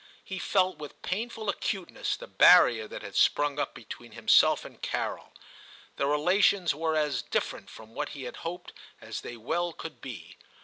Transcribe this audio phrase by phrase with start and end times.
[0.23, 4.81] He felt with painful acuteness the barrier that had sprung up between him self and
[4.81, 5.31] Carol.
[5.97, 10.37] Their relations were as different from what he had hoped as they well could be.